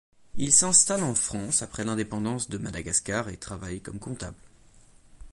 [0.35, 4.41] Il s'installe en France après l'indépendance de Madagascar et travaille comme comptable.